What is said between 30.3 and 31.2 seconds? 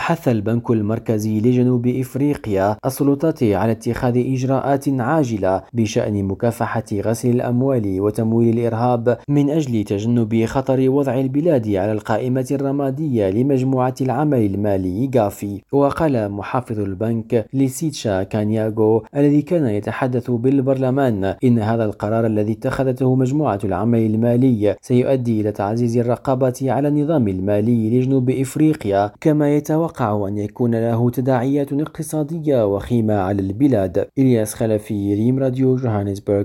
يكون له